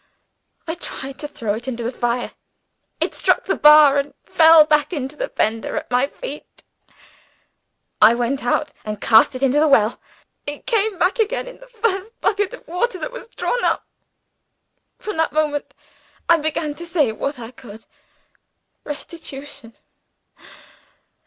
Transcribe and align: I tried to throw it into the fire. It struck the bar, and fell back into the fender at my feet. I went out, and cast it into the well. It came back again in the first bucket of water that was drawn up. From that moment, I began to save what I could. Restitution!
I 0.67 0.73
tried 0.73 1.19
to 1.19 1.27
throw 1.27 1.53
it 1.53 1.67
into 1.67 1.83
the 1.83 1.91
fire. 1.91 2.31
It 2.99 3.13
struck 3.13 3.43
the 3.43 3.53
bar, 3.55 3.99
and 3.99 4.15
fell 4.23 4.65
back 4.65 4.91
into 4.91 5.15
the 5.15 5.29
fender 5.29 5.77
at 5.77 5.91
my 5.91 6.07
feet. 6.07 6.63
I 8.01 8.15
went 8.15 8.43
out, 8.43 8.73
and 8.83 8.99
cast 8.99 9.35
it 9.35 9.43
into 9.43 9.59
the 9.59 9.67
well. 9.67 10.01
It 10.47 10.65
came 10.65 10.97
back 10.97 11.19
again 11.19 11.45
in 11.47 11.59
the 11.59 11.67
first 11.67 12.19
bucket 12.19 12.51
of 12.55 12.67
water 12.67 12.97
that 12.97 13.11
was 13.11 13.27
drawn 13.27 13.63
up. 13.63 13.85
From 14.97 15.17
that 15.17 15.33
moment, 15.33 15.71
I 16.27 16.37
began 16.37 16.73
to 16.73 16.85
save 16.87 17.19
what 17.19 17.37
I 17.37 17.51
could. 17.51 17.85
Restitution! 18.83 19.75